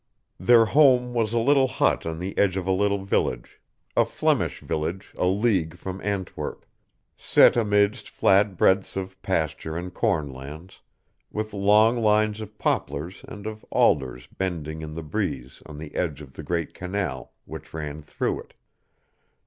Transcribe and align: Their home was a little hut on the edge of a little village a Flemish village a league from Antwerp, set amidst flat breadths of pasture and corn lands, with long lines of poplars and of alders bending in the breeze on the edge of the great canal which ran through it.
Their 0.39 0.65
home 0.65 1.13
was 1.13 1.31
a 1.31 1.37
little 1.37 1.67
hut 1.67 2.07
on 2.07 2.17
the 2.17 2.35
edge 2.35 2.57
of 2.57 2.65
a 2.65 2.71
little 2.71 3.05
village 3.05 3.61
a 3.95 4.03
Flemish 4.03 4.59
village 4.61 5.13
a 5.15 5.27
league 5.27 5.77
from 5.77 6.01
Antwerp, 6.01 6.65
set 7.15 7.55
amidst 7.55 8.09
flat 8.09 8.57
breadths 8.57 8.95
of 8.95 9.21
pasture 9.21 9.77
and 9.77 9.93
corn 9.93 10.33
lands, 10.33 10.81
with 11.29 11.53
long 11.53 11.97
lines 11.97 12.41
of 12.41 12.57
poplars 12.57 13.23
and 13.27 13.45
of 13.45 13.63
alders 13.69 14.25
bending 14.25 14.81
in 14.81 14.93
the 14.93 15.03
breeze 15.03 15.61
on 15.67 15.77
the 15.77 15.93
edge 15.93 16.19
of 16.19 16.33
the 16.33 16.41
great 16.41 16.73
canal 16.73 17.33
which 17.45 17.71
ran 17.71 18.01
through 18.01 18.39
it. 18.41 18.53